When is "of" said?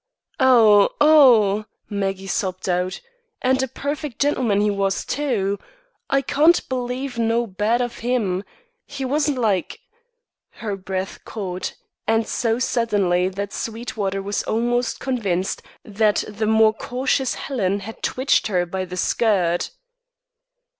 7.81-7.99